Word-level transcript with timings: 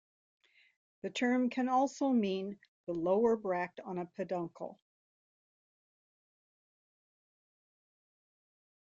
The 1.03 1.11
term 1.11 1.51
can 1.51 1.69
also 1.69 2.09
mean 2.09 2.57
the 2.87 2.91
lower 2.91 3.35
bract 3.35 3.79
on 3.79 3.99
a 3.99 4.07
peduncle. 4.07 4.79